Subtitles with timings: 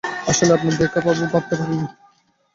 [0.27, 1.87] আসলেই আপনার দেখা পাবো ভাবতে পারিনি।